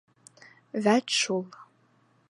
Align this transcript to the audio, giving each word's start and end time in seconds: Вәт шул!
Вәт 0.87 1.15
шул! 1.19 1.47